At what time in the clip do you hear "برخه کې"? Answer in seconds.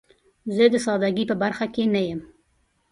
1.43-1.83